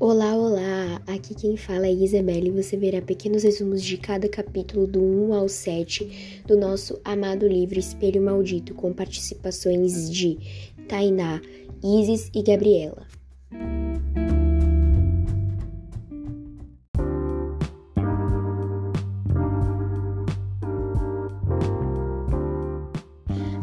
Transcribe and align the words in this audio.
Olá, 0.00 0.36
olá! 0.36 1.02
Aqui 1.08 1.34
quem 1.34 1.56
fala 1.56 1.88
é 1.88 1.92
Isabelle 1.92 2.50
e 2.50 2.62
você 2.62 2.76
verá 2.76 3.02
pequenos 3.02 3.42
resumos 3.42 3.82
de 3.82 3.96
cada 3.96 4.28
capítulo 4.28 4.86
do 4.86 5.02
1 5.02 5.34
ao 5.34 5.48
7 5.48 6.44
do 6.46 6.56
nosso 6.56 7.00
amado 7.04 7.48
livro 7.48 7.80
Espelho 7.80 8.22
Maldito, 8.22 8.76
com 8.76 8.92
participações 8.92 10.08
de 10.08 10.38
Tainá, 10.86 11.40
Isis 11.82 12.30
e 12.32 12.44
Gabriela. 12.44 13.08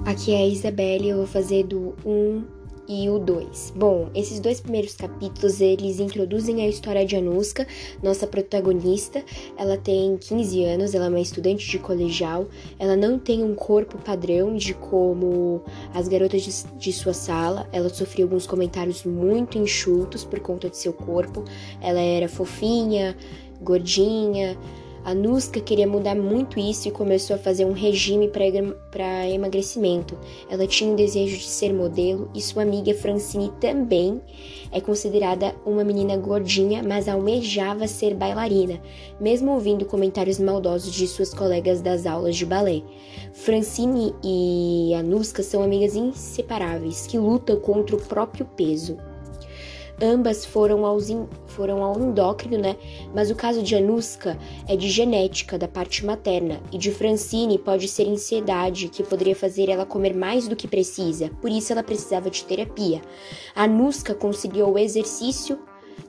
Aqui 0.05 0.33
é 0.33 0.39
a 0.39 0.47
Isabelle, 0.47 1.07
eu 1.07 1.17
vou 1.17 1.27
fazer 1.27 1.63
do 1.63 1.95
1 2.05 2.54
e 2.87 3.09
o 3.09 3.19
2. 3.19 3.73
Bom, 3.75 4.09
esses 4.13 4.39
dois 4.39 4.59
primeiros 4.59 4.95
capítulos 4.95 5.61
eles 5.61 5.99
introduzem 5.99 6.61
a 6.61 6.67
história 6.67 7.05
de 7.05 7.15
Anuska, 7.15 7.67
nossa 8.01 8.27
protagonista. 8.27 9.23
Ela 9.57 9.77
tem 9.77 10.17
15 10.17 10.63
anos, 10.65 10.95
ela 10.95 11.05
é 11.05 11.09
uma 11.09 11.19
estudante 11.19 11.69
de 11.69 11.79
colegial. 11.79 12.47
Ela 12.77 12.95
não 12.95 13.17
tem 13.17 13.43
um 13.43 13.55
corpo 13.55 13.97
padrão 13.97 14.55
de 14.55 14.73
como 14.73 15.61
as 15.93 16.07
garotas 16.07 16.41
de, 16.41 16.77
de 16.77 16.93
sua 16.93 17.13
sala. 17.13 17.67
Ela 17.71 17.89
sofreu 17.89 18.25
alguns 18.25 18.45
comentários 18.47 19.03
muito 19.03 19.57
enxutos 19.57 20.23
por 20.23 20.39
conta 20.39 20.69
de 20.69 20.77
seu 20.77 20.93
corpo. 20.93 21.43
Ela 21.81 21.99
era 21.99 22.29
fofinha, 22.29 23.15
gordinha 23.61 24.57
a 25.05 25.13
Nuska 25.13 25.61
queria 25.61 25.87
mudar 25.87 26.15
muito 26.15 26.59
isso 26.59 26.87
e 26.87 26.91
começou 26.91 27.35
a 27.35 27.39
fazer 27.39 27.63
um 27.63 27.73
regime 27.73 28.27
para 28.27 29.29
emagrecimento. 29.29 30.17
Ela 30.49 30.65
tinha 30.65 30.91
um 30.91 30.95
desejo 30.95 31.37
de 31.37 31.45
ser 31.45 31.71
modelo 31.71 32.27
e 32.33 32.41
sua 32.41 32.63
amiga 32.63 32.91
Francine 32.95 33.51
também 33.61 34.19
é 34.71 34.81
considerada 34.81 35.53
uma 35.63 35.83
menina 35.83 36.17
gordinha, 36.17 36.81
mas 36.81 37.07
almejava 37.07 37.87
ser 37.87 38.15
bailarina, 38.15 38.81
mesmo 39.21 39.51
ouvindo 39.51 39.85
comentários 39.85 40.39
maldosos 40.39 40.91
de 40.91 41.07
suas 41.07 41.31
colegas 41.31 41.81
das 41.81 42.07
aulas 42.07 42.35
de 42.35 42.45
balé. 42.47 42.81
Francine 43.31 44.11
e 44.23 44.91
a 44.95 45.03
Nuska 45.03 45.43
são 45.43 45.61
amigas 45.61 45.95
inseparáveis 45.95 47.05
que 47.05 47.19
lutam 47.19 47.59
contra 47.59 47.95
o 47.95 48.01
próprio 48.01 48.43
peso. 48.57 48.97
Ambas 50.01 50.45
foram, 50.45 50.85
aos 50.85 51.09
in, 51.09 51.25
foram 51.47 51.83
ao 51.83 51.97
endócrino, 51.99 52.57
né? 52.57 52.75
Mas 53.13 53.31
o 53.31 53.35
caso 53.35 53.63
de 53.63 53.75
Anuska 53.75 54.37
é 54.67 54.75
de 54.75 54.89
genética, 54.89 55.57
da 55.57 55.67
parte 55.67 56.05
materna, 56.05 56.61
e 56.71 56.77
de 56.77 56.91
Francine 56.91 57.57
pode 57.57 57.87
ser 57.87 58.07
ansiedade, 58.07 58.89
que 58.89 59.03
poderia 59.03 59.35
fazer 59.35 59.69
ela 59.69 59.85
comer 59.85 60.13
mais 60.13 60.47
do 60.47 60.55
que 60.55 60.67
precisa, 60.67 61.29
por 61.41 61.49
isso 61.49 61.71
ela 61.71 61.83
precisava 61.83 62.29
de 62.29 62.43
terapia. 62.43 63.01
Anuska 63.55 64.13
conseguiu 64.13 64.69
o 64.69 64.77
exercício 64.77 65.57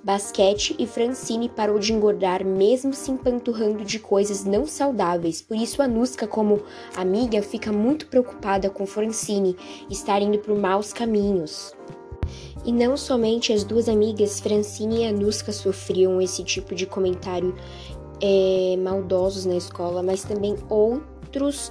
basquete 0.02 0.76
e 0.78 0.86
Francine 0.86 1.48
parou 1.48 1.78
de 1.78 1.92
engordar 1.92 2.44
mesmo 2.44 2.92
se 2.92 3.10
empanturrando 3.10 3.84
de 3.84 3.98
coisas 3.98 4.44
não 4.44 4.66
saudáveis. 4.66 5.42
Por 5.42 5.56
isso 5.56 5.82
Anuska, 5.82 6.26
como 6.26 6.62
amiga, 6.96 7.42
fica 7.42 7.72
muito 7.72 8.06
preocupada 8.06 8.70
com 8.70 8.86
Francine 8.86 9.56
estar 9.90 10.22
indo 10.22 10.38
por 10.38 10.56
maus 10.56 10.92
caminhos. 10.92 11.74
E 12.66 12.72
não 12.72 12.96
somente 12.96 13.52
as 13.52 13.62
duas 13.62 13.88
amigas, 13.88 14.40
Francine 14.40 15.02
e 15.02 15.06
Anuska, 15.06 15.52
sofriam 15.52 16.20
esse 16.20 16.42
tipo 16.42 16.74
de 16.74 16.84
comentário 16.84 17.54
é, 18.20 18.76
maldosos 18.76 19.46
na 19.46 19.56
escola, 19.56 20.02
mas 20.02 20.24
também 20.24 20.56
outros 20.68 21.70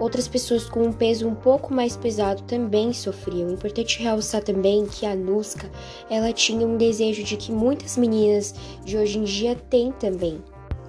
outras 0.00 0.26
pessoas 0.26 0.64
com 0.64 0.84
um 0.84 0.92
peso 0.92 1.28
um 1.28 1.34
pouco 1.34 1.74
mais 1.74 1.98
pesado 1.98 2.42
também 2.44 2.94
sofriam. 2.94 3.50
Importante 3.50 4.02
realçar 4.02 4.42
também 4.42 4.86
que 4.86 5.04
a 5.04 5.12
Anuska, 5.12 5.70
ela 6.08 6.32
tinha 6.32 6.66
um 6.66 6.78
desejo 6.78 7.22
de 7.22 7.36
que 7.36 7.52
muitas 7.52 7.98
meninas 7.98 8.54
de 8.86 8.96
hoje 8.96 9.18
em 9.18 9.24
dia 9.24 9.54
têm 9.54 9.92
também, 9.92 10.42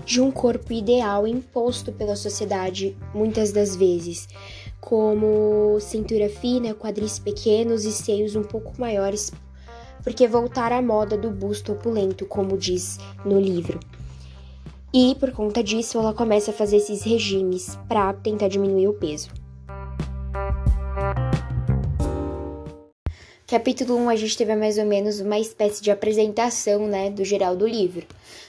de 0.05 0.21
um 0.21 0.31
corpo 0.31 0.71
ideal 0.71 1.27
imposto 1.27 1.91
pela 1.91 2.15
sociedade 2.15 2.95
muitas 3.13 3.51
das 3.51 3.75
vezes 3.75 4.25
como 4.83 5.79
cintura 5.79 6.27
fina, 6.27 6.73
quadris 6.73 7.17
pequenos 7.17 7.85
e 7.85 7.91
seios 7.91 8.35
um 8.35 8.43
pouco 8.43 8.73
maiores, 8.77 9.31
porque 10.03 10.27
voltar 10.27 10.73
à 10.73 10.81
moda 10.81 11.17
do 11.17 11.31
busto 11.31 11.71
opulento, 11.71 12.25
como 12.25 12.57
diz 12.57 12.99
no 13.23 13.39
livro. 13.39 13.79
E 14.93 15.15
por 15.15 15.31
conta 15.31 15.63
disso, 15.63 15.97
ela 15.97 16.13
começa 16.13 16.51
a 16.51 16.53
fazer 16.53 16.77
esses 16.77 17.01
regimes 17.03 17.79
para 17.87 18.13
tentar 18.13 18.49
diminuir 18.49 18.89
o 18.89 18.93
peso. 18.93 19.29
Capítulo 23.53 23.99
1 23.99 24.09
a 24.09 24.15
gente 24.15 24.35
teve 24.35 24.55
mais 24.55 24.79
ou 24.79 24.85
menos 24.85 25.19
uma 25.19 25.37
espécie 25.37 25.79
de 25.79 25.91
apresentação, 25.91 26.87
né, 26.87 27.11
do 27.11 27.23
geral 27.23 27.55
do 27.55 27.67
livro. 27.67 28.03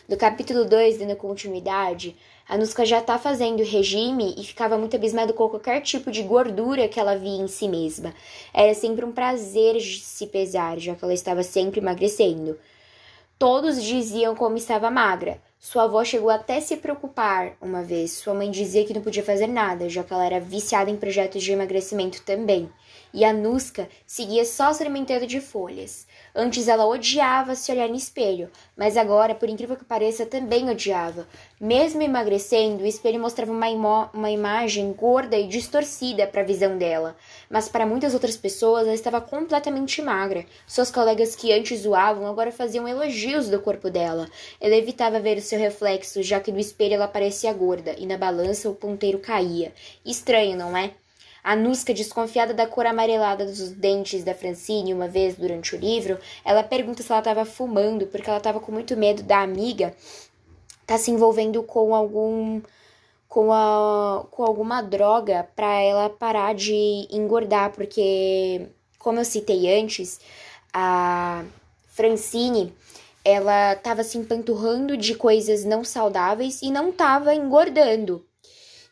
No 0.09 0.17
capítulo 0.17 0.65
2, 0.65 0.97
dando 0.97 1.15
continuidade, 1.15 2.17
a 2.49 2.57
Nuska 2.57 2.87
já 2.87 3.03
tá 3.03 3.19
fazendo 3.19 3.63
regime 3.63 4.35
e 4.39 4.43
ficava 4.43 4.79
muito 4.79 4.97
abismada 4.97 5.35
com 5.35 5.47
qualquer 5.47 5.83
tipo 5.83 6.11
de 6.11 6.23
gordura 6.23 6.89
que 6.89 6.99
ela 6.99 7.19
via 7.19 7.37
em 7.37 7.47
si 7.49 7.69
mesma. 7.69 8.15
Era 8.51 8.73
sempre 8.73 9.05
um 9.05 9.13
prazer 9.13 9.79
se 9.79 10.27
pesar, 10.27 10.79
já 10.79 10.95
que 10.95 11.05
ela 11.05 11.13
estava 11.13 11.43
sempre 11.43 11.81
emagrecendo. 11.81 12.59
Todos 13.39 13.83
diziam 13.83 14.35
como 14.35 14.57
estava 14.57 14.91
magra. 14.91 15.39
Sua 15.65 15.85
avó 15.85 16.05
chegou 16.05 16.29
até 16.29 16.61
se 16.61 16.77
preocupar 16.77 17.57
uma 17.59 17.83
vez. 17.83 18.11
Sua 18.11 18.35
mãe 18.35 18.51
dizia 18.51 18.85
que 18.85 18.93
não 18.93 19.01
podia 19.01 19.23
fazer 19.23 19.47
nada, 19.47 19.89
já 19.89 20.05
que 20.05 20.13
ela 20.13 20.27
era 20.27 20.39
viciada 20.39 20.91
em 20.91 20.97
projetos 20.97 21.43
de 21.43 21.53
emagrecimento 21.53 22.21
também. 22.21 22.71
E 23.15 23.25
a 23.25 23.33
Nuska 23.33 23.89
seguia 24.07 24.45
só 24.45 24.75
se 24.75 24.83
alimentando 24.83 25.27
de 25.27 25.41
folhas. 25.41 26.07
Antes 26.37 26.67
ela 26.67 26.85
odiava 26.85 27.55
se 27.55 27.71
olhar 27.71 27.89
no 27.89 27.95
espelho, 27.95 28.51
mas 28.77 28.97
agora, 28.97 29.37
por 29.37 29.49
incrível 29.49 29.77
que 29.77 29.85
pareça, 29.85 30.27
também 30.27 30.69
odiava. 30.69 31.29
Mesmo 31.61 32.03
emagrecendo, 32.03 32.83
o 32.83 32.87
espelho 32.87 33.21
mostrava 33.21 33.53
uma, 33.53 34.11
uma 34.13 34.31
imagem 34.33 34.93
gorda 34.93 35.37
e 35.37 35.47
distorcida 35.47 36.27
para 36.27 36.41
a 36.41 36.45
visão 36.45 36.77
dela. 36.77 37.17
Mas 37.49 37.69
para 37.69 37.87
muitas 37.87 38.15
outras 38.15 38.37
pessoas, 38.37 38.83
ela 38.83 38.95
estava 38.95 39.21
completamente 39.21 40.03
magra. 40.03 40.45
Suas 40.67 40.91
colegas 40.91 41.37
que 41.37 41.53
antes 41.53 41.83
zoavam 41.83 42.27
agora 42.27 42.51
faziam 42.51 42.89
elogios 42.89 43.49
do 43.49 43.61
corpo 43.61 43.89
dela. 43.89 44.29
Ela 44.61 44.75
evitava 44.75 45.21
ver 45.21 45.39
o 45.39 45.43
seu 45.43 45.59
reflexo, 45.59 46.21
já 46.21 46.41
que 46.41 46.51
no 46.51 46.59
espelho 46.59 46.95
ela 46.95 47.07
parecia 47.07 47.53
gorda 47.53 47.95
e 47.97 48.07
na 48.07 48.19
balança 48.19 48.69
o 48.69 48.75
ponteiro 48.75 49.21
caía. 49.21 49.73
Estranho, 50.05 50.57
não 50.57 50.77
é? 50.77 50.95
A 51.45 51.55
Nusca, 51.55 51.93
desconfiada 51.93 52.55
da 52.55 52.67
cor 52.67 52.87
amarelada 52.87 53.45
dos 53.45 53.71
dentes 53.71 54.25
da 54.25 54.35
Francine, 54.35 54.95
uma 54.95 55.07
vez 55.07 55.37
durante 55.37 55.77
o 55.77 55.79
livro, 55.79 56.19
ela 56.43 56.63
pergunta 56.63 57.03
se 57.03 57.13
ela 57.13 57.21
estava 57.21 57.45
fumando, 57.45 58.07
porque 58.07 58.29
ela 58.29 58.39
estava 58.39 58.59
com 58.59 58.73
muito 58.73 58.97
medo 58.97 59.23
da 59.23 59.43
amiga 59.43 59.95
tá 60.87 60.99
se 60.99 61.11
envolvendo 61.11 61.63
com 61.63 61.95
algum 61.95 62.61
com, 63.29 63.53
a, 63.53 64.25
com 64.31 64.45
alguma 64.45 64.81
droga 64.81 65.49
para 65.57 65.81
ela 65.81 66.09
parar 66.09 66.55
de 66.55 67.09
engordar, 67.11 67.73
porque 67.73 68.69
como 68.99 69.19
eu 69.19 69.25
citei 69.25 69.81
antes, 69.81 70.21
a 70.73 71.45
Francine 71.89 72.73
ela 73.25 73.73
estava 73.73 74.05
se 74.05 74.19
empanturrando 74.19 74.97
de 74.97 75.15
coisas 75.15 75.65
não 75.65 75.83
saudáveis 75.83 76.63
e 76.63 76.71
não 76.71 76.91
estava 76.91 77.35
engordando. 77.35 78.25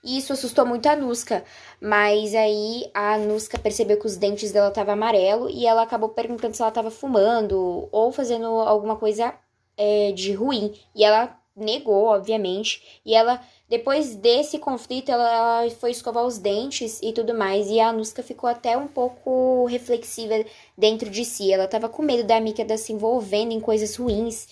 E 0.02 0.18
isso 0.18 0.32
assustou 0.32 0.66
muito 0.66 0.86
a 0.86 0.96
Nuska. 0.96 1.44
Mas 1.80 2.34
aí 2.34 2.90
a 2.92 3.18
Nuska 3.18 3.58
percebeu 3.58 3.98
que 3.98 4.06
os 4.06 4.16
dentes 4.16 4.50
dela 4.52 4.68
estavam 4.68 4.94
amarelo 4.94 5.48
e 5.48 5.66
ela 5.66 5.82
acabou 5.82 6.08
perguntando 6.08 6.54
se 6.54 6.62
ela 6.62 6.70
estava 6.70 6.90
fumando 6.90 7.88
ou 7.92 8.12
fazendo 8.12 8.46
alguma 8.46 8.96
coisa 8.96 9.34
é, 9.76 10.12
de 10.12 10.32
ruim. 10.32 10.74
E 10.94 11.04
ela 11.04 11.38
negou, 11.54 12.06
obviamente. 12.06 13.00
E 13.04 13.14
ela, 13.14 13.40
depois 13.68 14.16
desse 14.16 14.58
conflito, 14.58 15.10
ela, 15.10 15.62
ela 15.62 15.70
foi 15.70 15.90
escovar 15.90 16.24
os 16.24 16.38
dentes 16.38 17.00
e 17.02 17.12
tudo 17.12 17.34
mais. 17.34 17.68
E 17.68 17.78
a 17.80 17.92
Nuska 17.92 18.22
ficou 18.22 18.48
até 18.48 18.76
um 18.76 18.88
pouco 18.88 19.66
reflexiva 19.66 20.44
dentro 20.76 21.10
de 21.10 21.24
si. 21.24 21.52
Ela 21.52 21.64
estava 21.64 21.88
com 21.88 22.02
medo 22.02 22.24
da 22.24 22.36
amiga 22.36 22.76
se 22.76 22.92
envolvendo 22.92 23.52
em 23.52 23.60
coisas 23.60 23.94
ruins. 23.96 24.48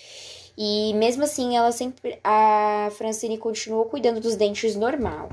E 0.56 0.92
mesmo 0.94 1.24
assim, 1.24 1.56
ela 1.56 1.72
sempre. 1.72 2.18
A 2.22 2.88
Francine 2.92 3.38
continuou 3.38 3.86
cuidando 3.86 4.20
dos 4.20 4.36
dentes 4.36 4.76
normal. 4.76 5.30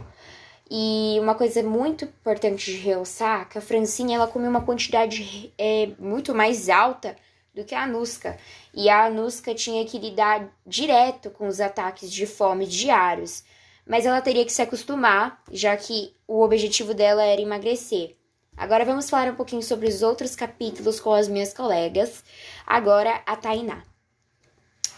E 0.69 1.17
uma 1.19 1.33
coisa 1.33 1.63
muito 1.63 2.05
importante 2.05 2.71
de 2.71 2.77
realçar 2.77 3.47
que 3.49 3.57
a 3.57 3.61
Francine 3.61 4.13
ela 4.13 4.27
comeu 4.27 4.49
uma 4.49 4.65
quantidade 4.65 5.53
é, 5.57 5.89
muito 5.97 6.35
mais 6.35 6.67
alta 6.67 7.15
do 7.55 7.63
que 7.63 7.73
a 7.73 7.83
Anuska. 7.83 8.37
E 8.73 8.89
a 8.89 9.05
Anuska 9.05 9.55
tinha 9.55 9.85
que 9.85 9.97
lidar 9.97 10.49
direto 10.65 11.29
com 11.31 11.47
os 11.47 11.61
ataques 11.61 12.11
de 12.11 12.27
fome 12.27 12.67
diários. 12.67 13.43
Mas 13.85 14.05
ela 14.05 14.21
teria 14.21 14.45
que 14.45 14.51
se 14.51 14.61
acostumar, 14.61 15.41
já 15.51 15.75
que 15.77 16.13
o 16.27 16.41
objetivo 16.41 16.93
dela 16.93 17.23
era 17.23 17.41
emagrecer. 17.41 18.17
Agora 18.57 18.83
vamos 18.83 19.09
falar 19.09 19.31
um 19.31 19.35
pouquinho 19.35 19.63
sobre 19.63 19.87
os 19.87 20.01
outros 20.01 20.35
capítulos 20.35 20.99
com 20.99 21.13
as 21.13 21.29
minhas 21.29 21.53
colegas. 21.53 22.23
Agora 22.65 23.21
a 23.25 23.35
Tainá. 23.35 23.83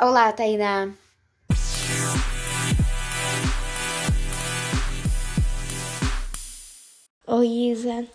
Olá, 0.01 0.31
Tainá. 0.31 0.93
Oi, 7.27 7.47
Isa. 7.47 8.07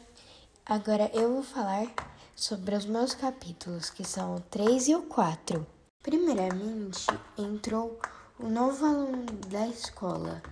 Agora 0.65 1.11
eu 1.13 1.35
vou 1.35 1.43
falar 1.43 1.87
sobre 2.35 2.75
os 2.75 2.87
meus 2.87 3.13
capítulos, 3.13 3.91
que 3.91 4.03
são 4.03 4.37
o 4.37 4.41
3 4.41 4.89
e 4.89 4.95
o 4.95 5.03
4. 5.03 5.67
Primeiramente, 6.03 7.07
entrou 7.37 8.01
o 8.39 8.49
novo 8.49 8.87
aluno 8.87 9.27
da 9.51 9.69
escola, 9.69 10.43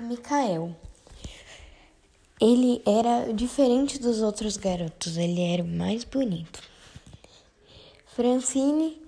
o 0.00 0.02
Mikael. 0.04 0.74
Ele 2.40 2.82
era 2.86 3.30
diferente 3.34 3.98
dos 3.98 4.22
outros 4.22 4.56
garotos, 4.56 5.18
ele 5.18 5.42
era 5.42 5.62
o 5.62 5.68
mais 5.68 6.02
bonito. 6.04 6.62
Francine 8.06 9.06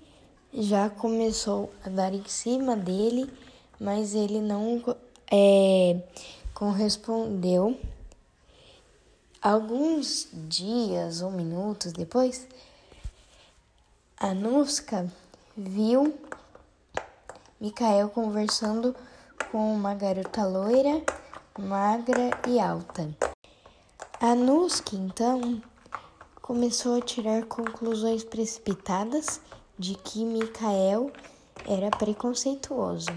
já 0.52 0.90
começou 0.90 1.72
a 1.84 1.88
dar 1.88 2.12
em 2.12 2.24
cima 2.26 2.76
dele, 2.76 3.30
mas 3.78 4.14
ele 4.14 4.40
não 4.40 4.82
é, 5.30 6.02
correspondeu. 6.54 7.78
Alguns 9.40 10.28
dias 10.32 11.22
ou 11.22 11.30
minutos 11.30 11.92
depois, 11.92 12.46
a 14.18 14.34
Nuska 14.34 15.10
viu 15.56 16.14
Mikael 17.58 18.10
conversando 18.10 18.94
com 19.50 19.74
uma 19.74 19.94
garota 19.94 20.46
loira 20.46 21.02
magra 21.58 22.30
e 22.48 22.58
alta. 22.58 23.08
A 24.20 24.34
Nuski, 24.34 24.96
então, 24.96 25.62
começou 26.40 26.98
a 26.98 27.02
tirar 27.02 27.44
conclusões 27.44 28.24
precipitadas 28.24 29.40
de 29.80 29.94
que 29.94 30.26
Mikael 30.26 31.10
era 31.66 31.88
preconceituoso. 31.88 33.10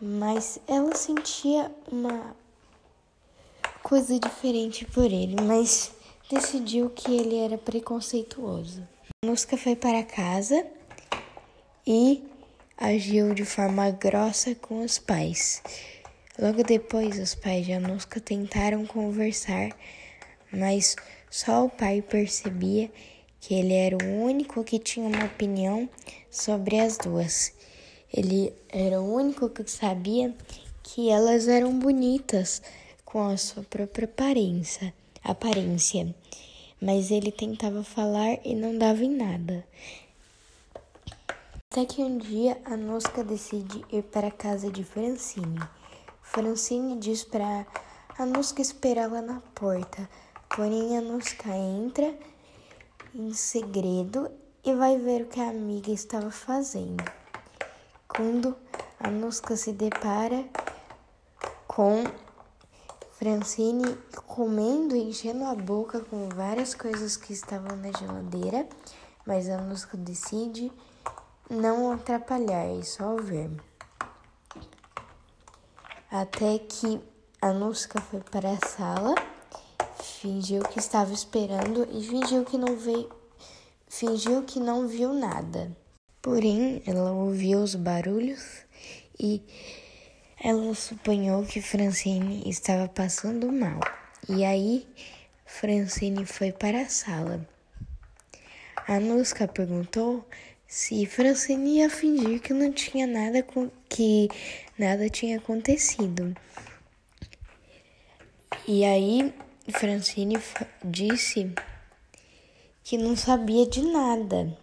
Mas 0.00 0.60
ela 0.68 0.94
sentia 0.94 1.68
uma 1.90 2.36
coisa 3.82 4.20
diferente 4.20 4.84
por 4.84 5.06
ele, 5.06 5.34
mas 5.42 5.92
decidiu 6.30 6.88
que 6.90 7.12
ele 7.12 7.38
era 7.38 7.58
preconceituoso. 7.58 8.86
Nuska 9.24 9.56
foi 9.56 9.74
para 9.74 10.04
casa 10.04 10.64
e 11.84 12.22
agiu 12.78 13.34
de 13.34 13.44
forma 13.44 13.90
grossa 13.90 14.54
com 14.54 14.84
os 14.84 14.96
pais. 14.96 15.60
Logo 16.38 16.62
depois, 16.62 17.18
os 17.18 17.34
pais 17.34 17.66
de 17.66 17.72
Anuska 17.72 18.20
tentaram 18.20 18.86
conversar, 18.86 19.70
mas 20.52 20.94
só 21.28 21.66
o 21.66 21.70
pai 21.70 22.00
percebia 22.00 22.90
que 23.42 23.54
ele 23.54 23.74
era 23.74 23.96
o 23.96 24.22
único 24.22 24.62
que 24.62 24.78
tinha 24.78 25.04
uma 25.04 25.24
opinião 25.24 25.90
sobre 26.30 26.78
as 26.78 26.96
duas. 26.96 27.52
Ele 28.14 28.54
era 28.68 29.02
o 29.02 29.14
único 29.14 29.48
que 29.48 29.68
sabia 29.68 30.32
que 30.80 31.10
elas 31.10 31.48
eram 31.48 31.76
bonitas 31.76 32.62
com 33.04 33.26
a 33.26 33.36
sua 33.36 33.64
própria 33.64 34.04
aparência, 34.04 34.94
aparência. 35.24 36.14
Mas 36.80 37.10
ele 37.10 37.32
tentava 37.32 37.82
falar 37.82 38.38
e 38.44 38.54
não 38.54 38.78
dava 38.78 39.02
em 39.02 39.10
nada. 39.10 39.66
Até 41.68 41.84
que 41.84 42.00
um 42.00 42.18
dia 42.18 42.62
a 42.64 42.76
Nosca 42.76 43.24
decide 43.24 43.84
ir 43.90 44.04
para 44.04 44.28
a 44.28 44.32
casa 44.32 44.70
de 44.70 44.84
Francine. 44.84 45.58
Francine 46.22 46.96
diz 46.96 47.24
para 47.24 47.66
Anuska 48.16 48.62
esperá-la 48.62 49.20
na 49.20 49.40
porta, 49.52 50.08
porém 50.54 50.96
Anuska 50.96 51.48
entra 51.56 52.14
em 53.14 53.32
segredo 53.32 54.30
e 54.64 54.74
vai 54.74 54.98
ver 54.98 55.22
o 55.22 55.26
que 55.26 55.40
a 55.40 55.50
amiga 55.50 55.90
estava 55.90 56.30
fazendo. 56.30 57.04
Quando 58.08 58.56
Anuska 59.00 59.56
se 59.56 59.72
depara 59.72 60.44
com 61.66 62.04
Francine 63.12 63.96
comendo 64.26 64.96
enchendo 64.96 65.44
a 65.44 65.54
boca 65.54 66.00
com 66.00 66.28
várias 66.28 66.74
coisas 66.74 67.16
que 67.16 67.32
estavam 67.32 67.76
na 67.76 67.92
geladeira, 67.92 68.68
mas 69.26 69.48
Anuska 69.48 69.96
decide 69.96 70.72
não 71.48 71.92
atrapalhar 71.92 72.68
e 72.74 72.84
só 72.84 73.16
ver 73.16 73.50
até 76.12 76.58
que 76.58 77.00
a 77.40 77.54
Nuska 77.54 77.98
foi 77.98 78.20
para 78.20 78.50
a 78.50 78.68
sala, 78.68 79.14
fingiu 80.22 80.62
que 80.62 80.78
estava 80.78 81.12
esperando 81.12 81.88
e 81.90 82.00
fingiu 82.00 82.44
que 82.44 82.56
não 82.56 82.76
veio, 82.76 83.10
fingiu 83.88 84.44
que 84.44 84.60
não 84.60 84.86
viu 84.86 85.12
nada. 85.12 85.76
Porém, 86.22 86.80
ela 86.86 87.10
ouviu 87.10 87.58
os 87.58 87.74
barulhos 87.74 88.64
e 89.18 89.42
ela 90.40 90.72
suponhou 90.76 91.44
que 91.44 91.60
Francine 91.60 92.48
estava 92.48 92.88
passando 92.88 93.50
mal. 93.50 93.80
E 94.28 94.44
aí, 94.44 94.86
Francine 95.44 96.24
foi 96.24 96.52
para 96.52 96.82
a 96.82 96.88
sala. 96.88 97.44
A 98.86 99.00
Nuska 99.00 99.48
perguntou 99.48 100.24
se 100.68 101.04
Francine 101.04 101.78
ia 101.78 101.90
fingir 101.90 102.40
que 102.40 102.52
não 102.52 102.70
tinha 102.72 103.08
nada 103.08 103.44
que 103.88 104.28
nada 104.78 105.08
tinha 105.08 105.38
acontecido. 105.38 106.32
E 108.68 108.84
aí 108.84 109.34
Francine 109.70 110.38
disse 110.84 111.54
que 112.82 112.98
não 112.98 113.14
sabia 113.14 113.64
de 113.66 113.82
nada. 113.82 114.58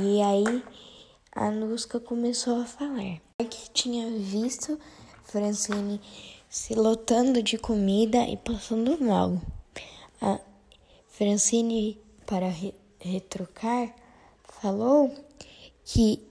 E 0.00 0.22
aí 0.22 0.64
a 1.32 1.50
Nusca 1.50 2.00
começou 2.00 2.62
a 2.62 2.64
falar 2.64 3.20
que 3.38 3.70
tinha 3.72 4.10
visto 4.10 4.80
Francine 5.24 6.00
se 6.48 6.74
lotando 6.74 7.42
de 7.42 7.58
comida 7.58 8.18
e 8.26 8.36
passando 8.36 8.98
mal. 9.02 9.40
A 10.20 10.40
Francine, 11.08 11.98
para 12.26 12.48
re 12.48 12.74
retrucar, 12.98 13.94
falou 14.44 15.14
que 15.84 16.22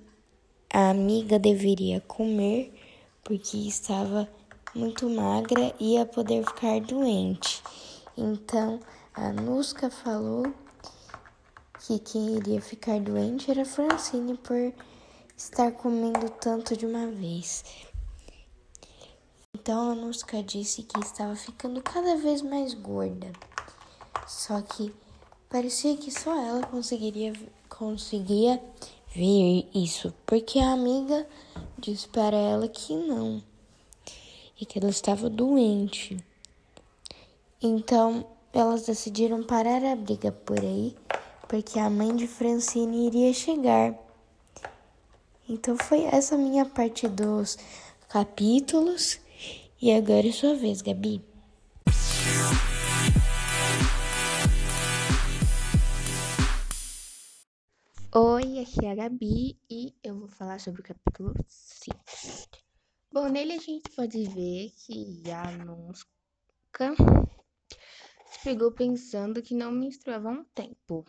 a 0.72 0.90
amiga 0.90 1.40
deveria 1.40 2.02
comer 2.02 2.74
porque 3.24 3.58
estava 3.58 4.30
muito 4.76 5.10
magra 5.10 5.74
ia 5.80 6.06
poder 6.06 6.46
ficar 6.46 6.80
doente. 6.82 7.62
Então 8.18 8.80
a 9.14 9.32
Nusca 9.32 9.90
falou 9.90 10.54
que 11.80 12.00
quem 12.00 12.36
iria 12.36 12.62
ficar 12.62 13.00
doente 13.00 13.50
era 13.50 13.66
Francine 13.66 14.38
por 14.38 14.74
estar 15.36 15.72
comendo 15.72 16.30
tanto 16.30 16.76
de 16.76 16.86
uma 16.86 17.08
vez. 17.08 17.64
Então 19.54 19.92
a 19.92 19.96
Nusca 19.96 20.44
disse 20.44 20.84
que 20.84 21.00
estava 21.00 21.36
ficando 21.36 21.82
cada 21.82 22.16
vez 22.18 22.42
mais 22.42 22.74
gorda. 22.74 23.32
Só 24.28 24.62
que 24.62 24.94
parecia 25.50 25.98
que 25.98 26.12
só 26.12 26.36
ela 26.36 26.66
conseguiria 26.68 27.34
conseguia 27.68 28.62
ver 29.16 29.70
isso, 29.74 30.14
porque 30.26 30.60
a 30.60 30.74
amiga 30.74 31.28
disse 31.78 32.08
para 32.10 32.36
ela 32.36 32.68
que 32.68 32.94
não 32.94 33.42
e 34.60 34.66
que 34.66 34.80
ela 34.80 34.90
estava 34.90 35.30
doente. 35.30 36.18
Então, 37.62 38.26
elas 38.54 38.86
decidiram 38.86 39.44
parar 39.44 39.84
a 39.84 39.96
briga 39.96 40.32
por 40.32 40.60
aí, 40.60 40.96
porque 41.48 41.80
a 41.80 41.90
mãe 41.90 42.16
de 42.16 42.28
Francine 42.28 43.08
iria 43.08 43.34
chegar. 43.34 43.96
Então, 45.48 45.78
foi 45.78 46.04
essa 46.04 46.38
minha 46.38 46.66
parte 46.66 47.08
dos 47.08 47.58
capítulos. 48.08 49.20
E 49.82 49.92
agora 49.94 50.28
é 50.28 50.32
sua 50.32 50.56
vez, 50.56 50.82
Gabi. 50.82 51.24
Oi, 58.14 58.60
aqui 58.60 58.86
é 58.86 58.92
a 58.92 58.96
Gabi 58.96 59.58
e 59.70 59.94
eu 60.04 60.20
vou 60.20 60.28
falar 60.28 60.60
sobre 60.60 60.82
o 60.82 60.84
capítulo 60.84 61.34
5. 61.48 62.69
Bom, 63.12 63.28
nele 63.28 63.54
a 63.54 63.58
gente 63.58 63.90
pode 63.96 64.24
ver 64.26 64.70
que 64.70 65.24
a 65.32 65.52
Nusca 65.66 66.96
se 68.28 68.44
pegou 68.44 68.72
pensando 68.72 69.42
que 69.42 69.56
não 69.56 69.72
menstruava 69.72 70.30
há 70.30 70.32
um 70.32 70.44
tempo. 70.54 71.04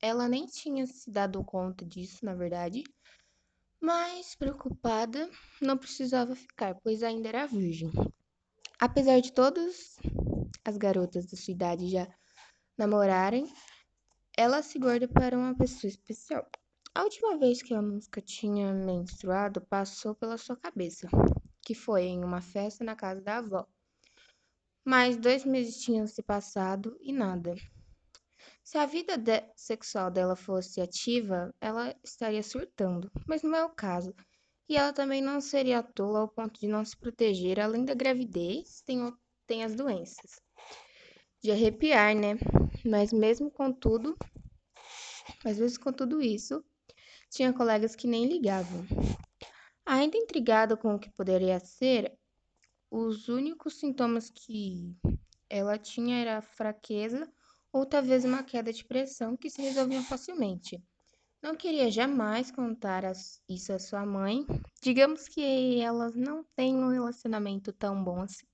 Ela 0.00 0.26
nem 0.26 0.46
tinha 0.46 0.86
se 0.86 1.10
dado 1.10 1.44
conta 1.44 1.84
disso, 1.84 2.24
na 2.24 2.34
verdade, 2.34 2.82
mas 3.78 4.34
preocupada 4.34 5.30
não 5.60 5.76
precisava 5.76 6.34
ficar, 6.34 6.76
pois 6.76 7.02
ainda 7.02 7.28
era 7.28 7.46
virgem. 7.46 7.92
Apesar 8.80 9.20
de 9.20 9.30
todas 9.30 9.98
as 10.64 10.78
garotas 10.78 11.26
da 11.26 11.36
sua 11.36 11.52
idade 11.52 11.90
já 11.90 12.08
namorarem, 12.78 13.52
ela 14.34 14.62
se 14.62 14.78
guarda 14.78 15.06
para 15.06 15.36
uma 15.36 15.54
pessoa 15.54 15.90
especial. 15.90 16.48
A 16.96 17.02
última 17.02 17.36
vez 17.36 17.60
que 17.60 17.74
a 17.74 17.82
música 17.82 18.20
tinha 18.20 18.72
menstruado 18.72 19.60
passou 19.60 20.14
pela 20.14 20.38
sua 20.38 20.56
cabeça, 20.56 21.08
que 21.60 21.74
foi 21.74 22.04
em 22.04 22.22
uma 22.22 22.40
festa 22.40 22.84
na 22.84 22.94
casa 22.94 23.20
da 23.20 23.38
avó. 23.38 23.66
Mas 24.84 25.16
dois 25.16 25.44
meses 25.44 25.82
tinham 25.82 26.06
se 26.06 26.22
passado 26.22 26.96
e 27.00 27.12
nada. 27.12 27.56
Se 28.62 28.78
a 28.78 28.86
vida 28.86 29.18
de 29.18 29.42
sexual 29.56 30.08
dela 30.08 30.36
fosse 30.36 30.80
ativa, 30.80 31.52
ela 31.60 31.92
estaria 32.04 32.44
surtando, 32.44 33.10
mas 33.26 33.42
não 33.42 33.56
é 33.56 33.64
o 33.64 33.74
caso. 33.74 34.14
E 34.68 34.76
ela 34.76 34.92
também 34.92 35.20
não 35.20 35.40
seria 35.40 35.82
tola 35.82 36.20
ao 36.20 36.28
ponto 36.28 36.60
de 36.60 36.68
não 36.68 36.84
se 36.84 36.96
proteger, 36.96 37.58
além 37.58 37.84
da 37.84 37.94
gravidez, 37.94 38.82
tem, 38.82 39.12
tem 39.48 39.64
as 39.64 39.74
doenças. 39.74 40.40
De 41.42 41.50
arrepiar, 41.50 42.14
né? 42.14 42.36
Mas 42.84 43.12
mesmo 43.12 43.50
com 43.50 43.72
tudo, 43.72 44.16
mas 45.44 45.58
mesmo 45.58 45.82
com 45.82 45.92
tudo 45.92 46.22
isso, 46.22 46.64
tinha 47.34 47.52
colegas 47.52 47.96
que 47.96 48.06
nem 48.06 48.26
ligavam. 48.26 48.86
Ainda 49.84 50.16
intrigada 50.16 50.76
com 50.76 50.94
o 50.94 50.98
que 50.98 51.10
poderia 51.10 51.58
ser, 51.58 52.16
os 52.88 53.28
únicos 53.28 53.74
sintomas 53.74 54.30
que 54.30 54.96
ela 55.50 55.76
tinha 55.76 56.16
era 56.16 56.40
fraqueza 56.40 57.28
ou 57.72 57.84
talvez 57.84 58.24
uma 58.24 58.44
queda 58.44 58.72
de 58.72 58.84
pressão 58.84 59.36
que 59.36 59.50
se 59.50 59.60
resolviam 59.60 60.02
facilmente. 60.04 60.80
Não 61.42 61.56
queria 61.56 61.90
jamais 61.90 62.52
contar 62.52 63.02
isso 63.48 63.72
à 63.72 63.78
sua 63.80 64.06
mãe. 64.06 64.46
Digamos 64.80 65.28
que 65.28 65.80
elas 65.80 66.14
não 66.14 66.44
têm 66.54 66.76
um 66.76 66.88
relacionamento 66.88 67.72
tão 67.72 68.02
bom 68.02 68.22
assim. 68.22 68.46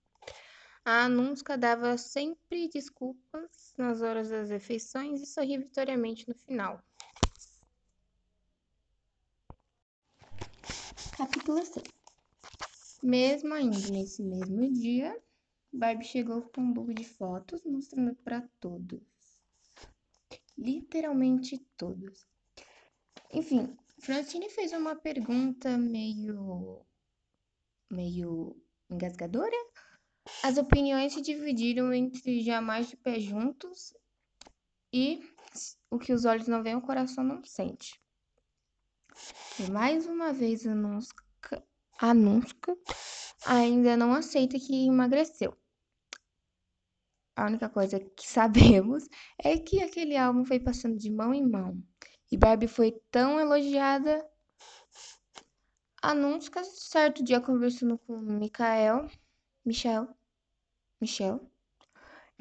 A 0.85 1.05
Anunska 1.05 1.59
dava 1.59 1.99
sempre 1.99 2.67
desculpas 2.69 3.75
nas 3.77 4.01
horas 4.01 4.31
das 4.31 4.49
refeições 4.49 5.21
e 5.21 5.27
sorria 5.27 5.61
vitoriamente 5.61 6.27
no 6.27 6.35
final. 6.35 6.83
Capítulo 11.51 11.65
6 11.65 13.01
Mesmo 13.03 13.55
ainda 13.55 13.91
nesse 13.91 14.23
mesmo 14.23 14.73
dia, 14.73 15.21
Barbie 15.73 16.05
chegou 16.05 16.43
com 16.43 16.61
um 16.61 16.73
book 16.73 16.95
de 16.95 17.05
fotos 17.05 17.65
mostrando 17.65 18.15
para 18.17 18.49
todos. 18.61 19.01
Literalmente 20.57 21.59
todos. 21.77 22.25
Enfim, 23.33 23.77
Francine 23.99 24.49
fez 24.49 24.73
uma 24.73 24.95
pergunta 24.95 25.77
meio. 25.77 26.87
meio 27.91 28.57
engasgadora. 28.89 29.57
As 30.45 30.57
opiniões 30.57 31.15
se 31.15 31.21
dividiram 31.21 31.93
entre 31.93 32.43
jamais 32.43 32.89
de 32.89 32.97
pé 32.97 33.19
juntos 33.19 33.93
e 34.93 35.21
o 35.91 35.99
que 35.99 36.13
os 36.13 36.25
olhos 36.25 36.47
não 36.47 36.63
veem, 36.63 36.77
o 36.77 36.83
coração 36.83 37.25
não 37.25 37.43
sente. 37.43 38.01
E 39.59 39.69
mais 39.69 40.07
uma 40.07 40.33
vez 40.33 40.65
a 40.65 40.75
Nusca, 41.41 41.65
a 41.99 42.15
Nusca 42.15 42.77
ainda 43.47 43.97
não 43.97 44.13
aceita 44.13 44.59
que 44.59 44.87
emagreceu. 44.87 45.57
A 47.35 47.47
única 47.47 47.69
coisa 47.71 47.99
que 47.99 48.29
sabemos 48.29 49.09
é 49.43 49.59
que 49.59 49.83
aquele 49.83 50.17
álbum 50.17 50.45
foi 50.45 50.61
passando 50.61 50.99
de 50.99 51.11
mão 51.11 51.33
em 51.33 51.47
mão. 51.47 51.83
E 52.31 52.37
Barbie 52.37 52.69
foi 52.69 52.93
tão 53.11 53.41
elogiada. 53.41 54.25
Anúncio 56.03 56.51
certo 56.65 57.23
dia 57.23 57.41
conversando 57.41 57.99
com 57.99 58.19
Michael, 58.19 59.11
Michel, 59.65 60.09
Michel, 60.99 61.51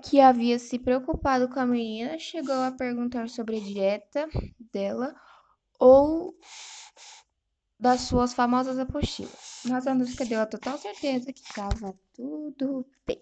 que 0.01 0.21
havia 0.21 0.57
se 0.57 0.79
preocupado 0.79 1.49
com 1.49 1.59
a 1.59 1.65
menina, 1.65 2.17
chegou 2.17 2.55
a 2.55 2.71
perguntar 2.71 3.27
sobre 3.27 3.57
a 3.57 3.59
dieta 3.59 4.29
dela 4.71 5.13
ou 5.77 6.37
das 7.79 8.01
suas 8.01 8.33
famosas 8.33 8.77
apostilas. 8.77 9.61
Mas 9.65 9.87
a 9.87 9.95
música 9.95 10.25
deu 10.25 10.41
a 10.41 10.45
total 10.45 10.77
certeza 10.77 11.31
que 11.31 11.39
estava 11.39 11.95
tudo 12.13 12.85
bem. 13.07 13.21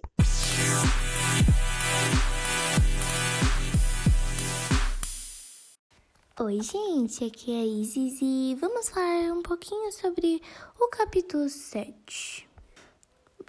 Oi, 6.40 6.62
gente, 6.62 7.24
aqui 7.26 7.52
é 7.52 7.62
a 7.62 7.66
Isis 7.66 8.20
e 8.22 8.56
vamos 8.60 8.90
falar 8.90 9.34
um 9.34 9.42
pouquinho 9.42 9.92
sobre 9.92 10.42
o 10.80 10.88
capítulo 10.90 11.50
7. 11.50 12.48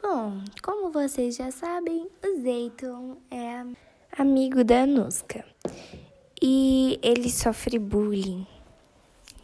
Bom, 0.01 0.43
como 0.63 0.91
vocês 0.91 1.37
já 1.37 1.51
sabem, 1.51 2.09
o 2.25 2.43
Zeiton 2.43 3.19
é 3.31 3.67
amigo 4.19 4.65
da 4.65 4.87
Nuska 4.87 5.45
e 6.41 6.99
ele 7.03 7.31
sofre 7.31 7.79
bullying, 7.79 8.47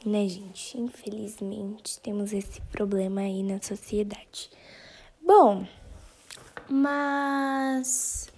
né, 0.04 0.28
gente? 0.28 0.78
Infelizmente, 0.78 1.98
temos 2.00 2.32
esse 2.32 2.60
problema 2.62 3.22
aí 3.22 3.42
na 3.42 3.60
sociedade. 3.60 4.50
Bom, 5.20 5.66
mas 6.68 8.30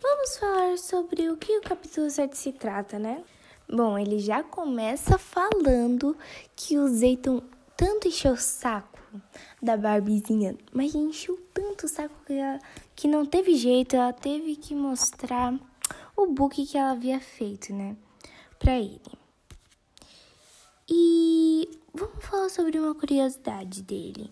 vamos 0.00 0.36
falar 0.36 0.78
sobre 0.78 1.28
o 1.28 1.36
que 1.36 1.58
o 1.58 1.62
capítulo 1.62 2.10
7 2.10 2.36
se 2.36 2.52
trata, 2.52 2.98
né? 2.98 3.22
Bom, 3.68 3.98
ele 3.98 4.18
já 4.18 4.42
começa 4.42 5.18
falando 5.18 6.16
que 6.54 6.78
o 6.78 6.88
Zeiton 6.88 7.42
tanto 7.76 8.08
encheu 8.08 8.32
o 8.32 8.36
saco 8.36 9.00
da 9.62 9.76
Barbizinha, 9.76 10.56
mas 10.72 10.94
encheu 10.94 11.38
tanto 11.52 11.86
o 11.86 11.88
saco 11.88 12.14
que, 12.26 12.34
ela, 12.34 12.58
que 12.94 13.08
não 13.08 13.24
teve 13.24 13.54
jeito, 13.54 13.96
ela 13.96 14.12
teve 14.12 14.56
que 14.56 14.74
mostrar 14.74 15.54
o 16.16 16.26
book 16.26 16.64
que 16.66 16.76
ela 16.76 16.92
havia 16.92 17.20
feito, 17.20 17.72
né, 17.72 17.96
pra 18.58 18.78
ele. 18.78 19.23
E 20.88 21.68
vamos 21.94 22.24
falar 22.24 22.48
sobre 22.48 22.78
uma 22.78 22.94
curiosidade 22.94 23.82
dele. 23.82 24.30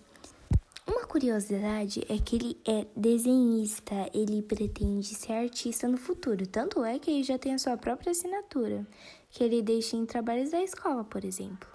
Uma 0.87 1.07
curiosidade 1.07 2.05
é 2.09 2.19
que 2.19 2.37
ele 2.37 2.57
é 2.67 2.87
desenhista, 2.97 3.95
ele 4.13 4.43
pretende 4.43 5.15
ser 5.15 5.33
artista 5.33 5.89
no 5.89 5.97
futuro, 5.97 6.47
tanto 6.47 6.85
é 6.85 6.99
que 6.99 7.11
ele 7.11 7.23
já 7.23 7.39
tem 7.39 7.55
a 7.55 7.59
sua 7.59 7.77
própria 7.77 8.11
assinatura 8.11 8.87
que 9.31 9.43
ele 9.43 9.63
deixa 9.63 9.97
em 9.97 10.05
trabalhos 10.05 10.51
da 10.51 10.63
escola, 10.63 11.03
por 11.03 11.25
exemplo. 11.25 11.69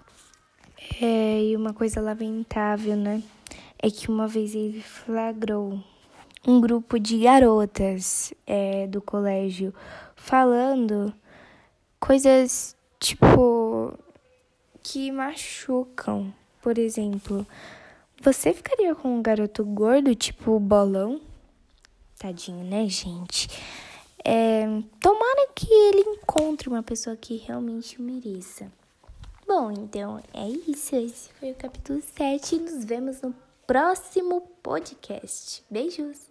É, 1.00 1.42
e 1.42 1.56
uma 1.56 1.74
coisa 1.74 2.00
lamentável, 2.00 2.96
né? 2.96 3.22
É 3.80 3.90
que 3.90 4.08
uma 4.08 4.28
vez 4.28 4.54
ele 4.54 4.80
flagrou 4.80 5.82
um 6.46 6.60
grupo 6.60 6.98
de 7.00 7.18
garotas 7.18 8.32
é, 8.46 8.86
do 8.86 9.02
colégio 9.02 9.74
falando 10.14 11.12
coisas 11.98 12.76
tipo 13.00 13.67
que 14.88 15.12
machucam. 15.12 16.32
Por 16.62 16.78
exemplo, 16.78 17.46
você 18.22 18.54
ficaria 18.54 18.94
com 18.94 19.18
um 19.18 19.22
garoto 19.22 19.62
gordo, 19.64 20.14
tipo 20.14 20.58
bolão? 20.58 21.20
Tadinho, 22.18 22.64
né, 22.64 22.88
gente? 22.88 23.48
É, 24.24 24.64
tomara 24.98 25.48
que 25.54 25.72
ele 25.72 26.00
encontre 26.00 26.68
uma 26.68 26.82
pessoa 26.82 27.16
que 27.16 27.36
realmente 27.36 28.00
mereça. 28.00 28.72
Bom, 29.46 29.70
então 29.70 30.22
é 30.32 30.48
isso. 30.48 30.96
Esse 30.96 31.30
foi 31.34 31.52
o 31.52 31.54
capítulo 31.54 32.02
7. 32.16 32.58
Nos 32.58 32.84
vemos 32.84 33.20
no 33.20 33.34
próximo 33.66 34.40
podcast. 34.62 35.62
Beijos! 35.70 36.28